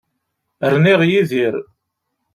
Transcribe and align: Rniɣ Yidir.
Rniɣ 0.73 0.99
Yidir. 1.09 1.55